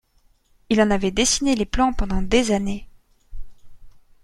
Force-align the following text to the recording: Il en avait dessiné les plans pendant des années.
Il 0.71 0.81
en 0.81 0.89
avait 0.89 1.11
dessiné 1.11 1.53
les 1.53 1.67
plans 1.67 1.93
pendant 1.93 2.23
des 2.23 2.49
années. 2.51 2.87